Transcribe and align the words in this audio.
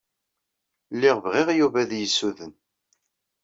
Lliɣ 0.93 1.17
bɣiɣ 1.25 1.47
Yuba 1.59 1.77
ad 1.83 1.91
iyi-yessuden. 1.93 2.53